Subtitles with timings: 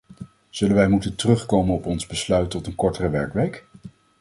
[0.49, 3.65] Zullen wij moeten terugkomen op ons besluit tot een kortere werkweek?